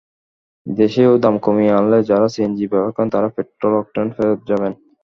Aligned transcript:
দেশেও 0.65 1.13
দাম 1.23 1.35
কমিয়ে 1.45 1.75
আনলে 1.77 1.99
যাঁরা 2.09 2.27
সিএনজি 2.33 2.65
ব্যবহার 2.67 2.93
করেন, 2.95 3.09
তাঁরা 3.13 3.29
পেট্রল-অকটেনে 3.35 4.13
ফেরত 4.15 4.39
যাবেন। 4.49 4.71